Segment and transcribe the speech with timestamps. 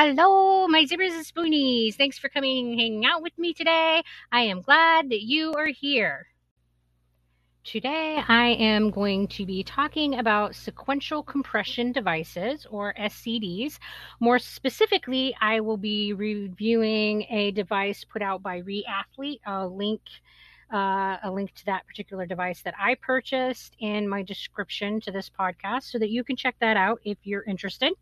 [0.00, 1.96] Hello, my zippers and spoonies.
[1.96, 4.00] Thanks for coming and hanging out with me today.
[4.30, 6.28] I am glad that you are here.
[7.64, 13.80] Today, I am going to be talking about sequential compression devices or SCDs.
[14.20, 19.40] More specifically, I will be reviewing a device put out by Reathlete.
[19.44, 20.00] I'll link
[20.72, 25.28] uh, a link to that particular device that I purchased in my description to this
[25.28, 27.94] podcast so that you can check that out if you're interested.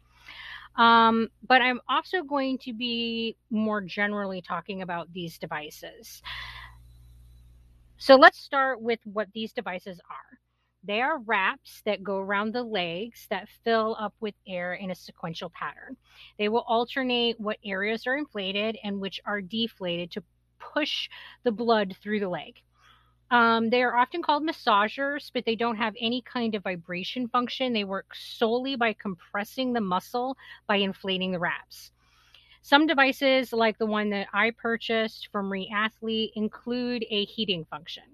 [0.77, 6.23] Um, but I'm also going to be more generally talking about these devices.
[7.99, 10.39] So let's start with what these devices are.
[10.85, 14.95] They are wraps that go around the legs that fill up with air in a
[14.95, 15.97] sequential pattern.
[16.39, 20.23] They will alternate what areas are inflated and which are deflated to
[20.59, 21.09] push
[21.43, 22.63] the blood through the leg.
[23.31, 27.73] Um, they are often called massagers, but they don't have any kind of vibration function.
[27.73, 30.37] They work solely by compressing the muscle
[30.69, 31.91] by inflating the wraps.
[32.63, 38.05] Some devices, like the one that I purchased from Reathlete, include a heating function.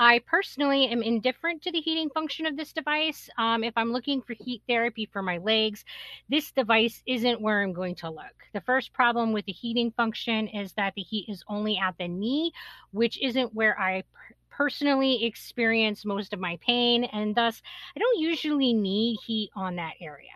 [0.00, 3.28] I personally am indifferent to the heating function of this device.
[3.36, 5.84] Um, if I'm looking for heat therapy for my legs,
[6.28, 8.44] this device isn't where I'm going to look.
[8.52, 12.06] The first problem with the heating function is that the heat is only at the
[12.06, 12.52] knee,
[12.92, 14.04] which isn't where I
[14.50, 17.60] personally experience most of my pain, and thus
[17.96, 20.30] I don't usually need heat on that area.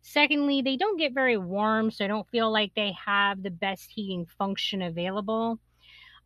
[0.00, 3.90] Secondly, they don't get very warm, so I don't feel like they have the best
[3.90, 5.58] heating function available.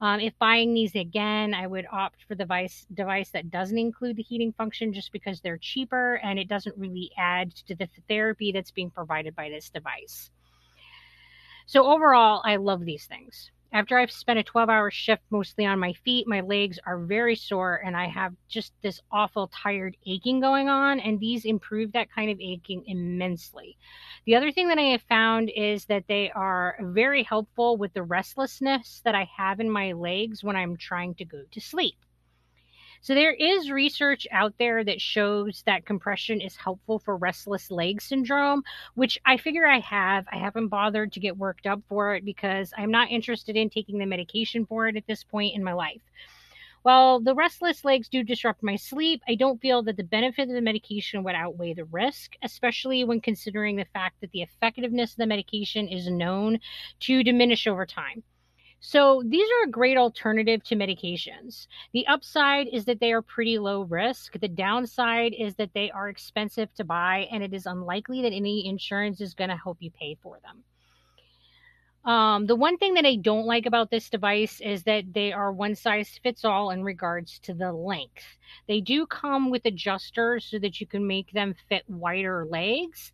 [0.00, 4.16] Um, if buying these again, I would opt for the device device that doesn't include
[4.16, 8.52] the heating function just because they're cheaper and it doesn't really add to the therapy
[8.52, 10.30] that's being provided by this device.
[11.64, 13.50] So overall, I love these things.
[13.72, 17.34] After I've spent a 12 hour shift mostly on my feet, my legs are very
[17.34, 21.00] sore and I have just this awful tired aching going on.
[21.00, 23.77] And these improve that kind of aching immensely.
[24.25, 28.03] The other thing that I have found is that they are very helpful with the
[28.03, 31.96] restlessness that I have in my legs when I'm trying to go to sleep.
[33.01, 38.02] So there is research out there that shows that compression is helpful for restless leg
[38.02, 38.62] syndrome,
[38.95, 40.27] which I figure I have.
[40.33, 43.98] I haven't bothered to get worked up for it because I'm not interested in taking
[43.98, 46.02] the medication for it at this point in my life.
[46.86, 50.55] While the restless legs do disrupt my sleep, I don't feel that the benefit of
[50.55, 55.17] the medication would outweigh the risk, especially when considering the fact that the effectiveness of
[55.17, 56.61] the medication is known
[57.01, 58.23] to diminish over time.
[58.81, 61.67] So these are a great alternative to medications.
[61.92, 64.39] The upside is that they are pretty low risk.
[64.39, 68.67] The downside is that they are expensive to buy, and it is unlikely that any
[68.69, 70.63] insurance is going to help you pay for them.
[72.07, 75.53] Um, the one thing that I don't like about this device is that they are
[75.53, 78.23] one size fits all in regards to the length.
[78.69, 83.11] They do come with adjusters so that you can make them fit wider legs,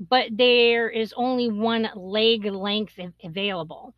[0.00, 3.94] but there is only one leg length available.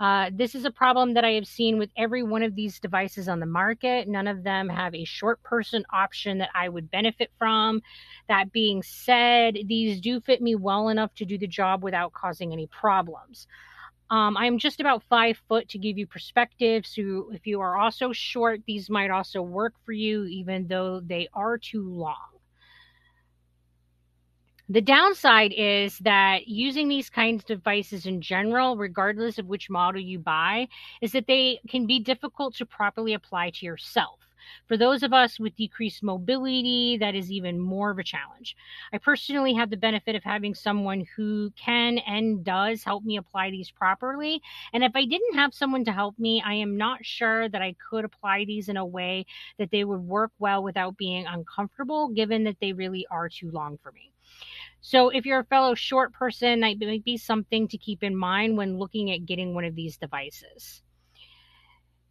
[0.00, 3.28] Uh, this is a problem that I have seen with every one of these devices
[3.28, 4.08] on the market.
[4.08, 7.82] None of them have a short person option that I would benefit from.
[8.26, 12.50] That being said, these do fit me well enough to do the job without causing
[12.54, 13.46] any problems.
[14.08, 16.86] Um, I'm just about five foot to give you perspective.
[16.86, 21.28] So if you are also short, these might also work for you, even though they
[21.34, 22.39] are too long.
[24.70, 30.00] The downside is that using these kinds of devices in general, regardless of which model
[30.00, 30.68] you buy,
[31.00, 34.20] is that they can be difficult to properly apply to yourself.
[34.68, 38.56] For those of us with decreased mobility, that is even more of a challenge.
[38.92, 43.50] I personally have the benefit of having someone who can and does help me apply
[43.50, 44.40] these properly.
[44.72, 47.74] And if I didn't have someone to help me, I am not sure that I
[47.90, 49.26] could apply these in a way
[49.58, 53.76] that they would work well without being uncomfortable, given that they really are too long
[53.82, 54.09] for me.
[54.82, 58.56] So, if you're a fellow short person, that might be something to keep in mind
[58.56, 60.82] when looking at getting one of these devices.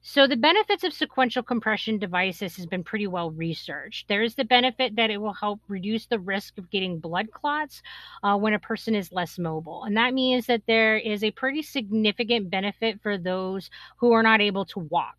[0.02, 4.08] So the benefits of sequential compression devices has been pretty well researched.
[4.08, 7.82] There is the benefit that it will help reduce the risk of getting blood clots
[8.24, 11.62] uh, when a person is less mobile, and that means that there is a pretty
[11.62, 15.18] significant benefit for those who are not able to walk.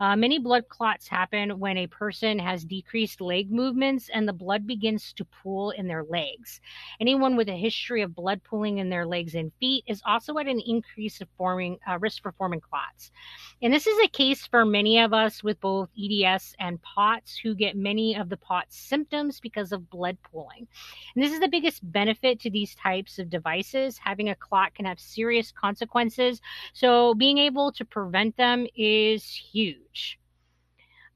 [0.00, 4.66] Uh, many blood clots happen when a person has decreased leg movements and the blood
[4.66, 6.62] begins to pool in their legs.
[7.00, 10.48] Anyone with a history of blood pooling in their legs and feet is also at
[10.48, 13.12] an increase of forming uh, risk for forming clots,
[13.60, 17.56] and this is a case for many of us with both EDS and POTS who
[17.56, 20.68] get many of the POTS symptoms because of blood pooling.
[21.16, 23.98] And this is the biggest benefit to these types of devices.
[23.98, 26.40] Having a clot can have serious consequences.
[26.72, 30.20] So being able to prevent them is huge.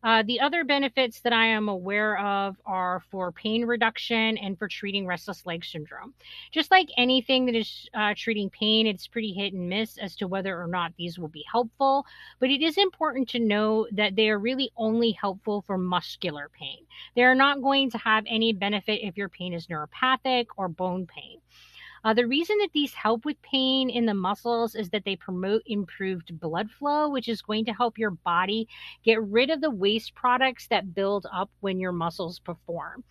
[0.06, 4.69] Uh, the other benefits that I am aware of are for pain reduction and for
[4.69, 6.14] treating restless leg syndrome.
[6.53, 10.29] Just like anything that is uh, treating pain, it's pretty hit and miss as to
[10.29, 12.06] whether or not these will be helpful.
[12.38, 16.87] But it is important to know that they are really only helpful for muscular pain.
[17.17, 21.08] They are not going to have any benefit if your pain is neuropathic or bone
[21.08, 21.41] pain.
[22.06, 25.61] Uh, the reason that these help with pain in the muscles is that they promote
[25.67, 28.69] improved blood flow, which is going to help your body
[29.05, 33.03] get rid of the waste products that build up when your muscles perform.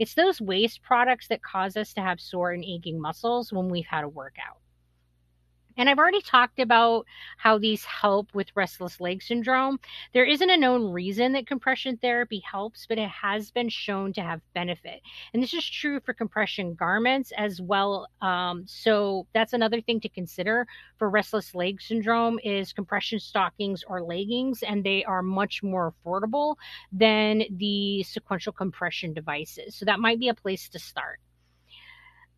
[0.00, 3.86] It's those waste products that cause us to have sore and aching muscles when we've
[3.86, 4.59] had a workout.
[5.80, 7.06] And I've already talked about
[7.38, 9.80] how these help with restless leg syndrome.
[10.12, 14.20] There isn't a known reason that compression therapy helps, but it has been shown to
[14.20, 15.00] have benefit.
[15.32, 18.08] And this is true for compression garments as well.
[18.20, 20.66] Um, so that's another thing to consider
[20.98, 26.56] for restless leg syndrome is compression stockings or leggings, and they are much more affordable
[26.92, 29.76] than the sequential compression devices.
[29.76, 31.20] So that might be a place to start.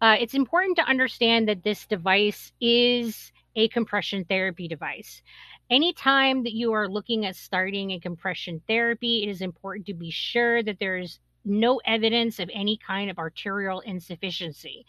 [0.02, 5.22] Uh, it's important to understand that this device is a compression therapy device.
[5.70, 10.10] Anytime that you are looking at starting a compression therapy, it is important to be
[10.10, 14.84] sure that there's no evidence of any kind of arterial insufficiency.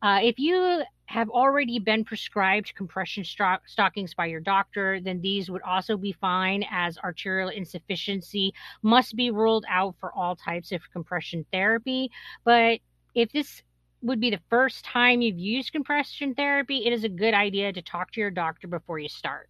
[0.00, 5.62] Uh, if you have already been prescribed compression stockings by your doctor, then these would
[5.62, 11.44] also be fine as arterial insufficiency must be ruled out for all types of compression
[11.50, 12.12] therapy.
[12.44, 12.78] But
[13.14, 13.62] if this
[14.02, 17.82] would be the first time you've used compression therapy, it is a good idea to
[17.82, 19.48] talk to your doctor before you start.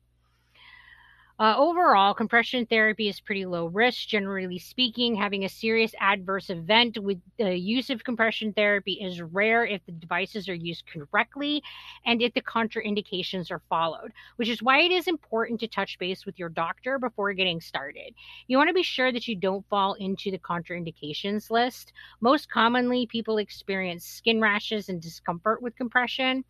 [1.38, 5.14] Uh, overall, compression therapy is pretty low risk, generally speaking.
[5.14, 9.92] Having a serious adverse event with the use of compression therapy is rare if the
[9.92, 11.62] devices are used correctly
[12.06, 16.24] and if the contraindications are followed, which is why it is important to touch base
[16.24, 18.14] with your doctor before getting started.
[18.46, 21.92] You want to be sure that you don't fall into the contraindications list.
[22.22, 26.46] Most commonly, people experience skin rashes and discomfort with compression.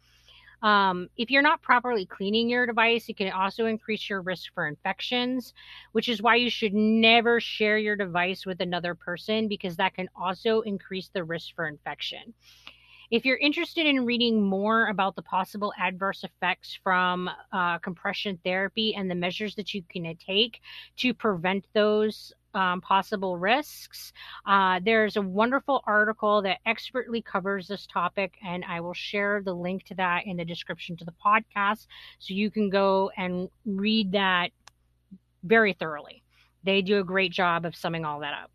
[0.63, 4.67] Um, if you're not properly cleaning your device, it can also increase your risk for
[4.67, 5.53] infections,
[5.93, 10.09] which is why you should never share your device with another person because that can
[10.17, 12.35] also increase the risk for infection.
[13.11, 18.97] If you're interested in reading more about the possible adverse effects from uh, compression therapy
[18.97, 20.61] and the measures that you can take
[20.97, 24.13] to prevent those um, possible risks.
[24.47, 29.55] Uh, there's a wonderful article that expertly covers this topic, and I will share the
[29.55, 31.87] link to that in the description to the podcast
[32.19, 34.51] so you can go and read that
[35.45, 36.23] very thoroughly.
[36.65, 38.51] They do a great job of summing all that up.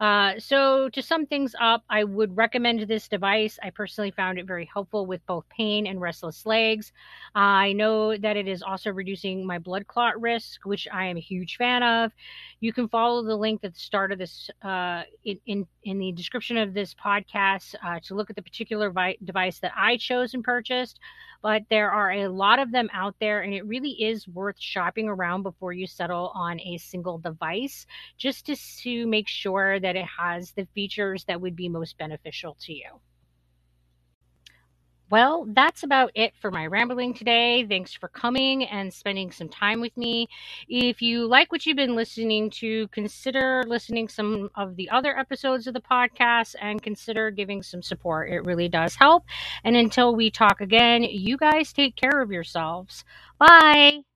[0.00, 3.58] Uh, so, to sum things up, I would recommend this device.
[3.62, 6.92] I personally found it very helpful with both pain and restless legs.
[7.34, 11.16] Uh, I know that it is also reducing my blood clot risk, which I am
[11.16, 12.12] a huge fan of.
[12.60, 16.12] You can follow the link at the start of this uh, in, in, in the
[16.12, 20.32] description of this podcast uh, to look at the particular vi- device that I chose
[20.34, 21.00] and purchased.
[21.40, 25.08] But there are a lot of them out there, and it really is worth shopping
[25.08, 27.86] around before you settle on a single device,
[28.16, 31.96] just to, to make sure that that it has the features that would be most
[31.96, 33.00] beneficial to you.
[35.10, 37.64] Well, that's about it for my rambling today.
[37.66, 40.28] Thanks for coming and spending some time with me.
[40.68, 45.66] If you like what you've been listening to, consider listening some of the other episodes
[45.66, 48.28] of the podcast and consider giving some support.
[48.28, 49.24] It really does help.
[49.64, 53.06] And until we talk again, you guys take care of yourselves.
[53.38, 54.07] Bye.